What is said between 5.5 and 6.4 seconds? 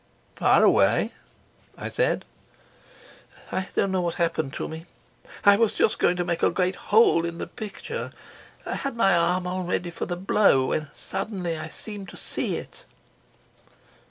was just going to